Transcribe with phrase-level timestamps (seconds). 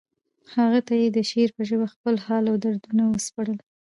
[0.55, 3.59] هغه ته یې د شعر په ژبه خپل حال او دردونه وسپړل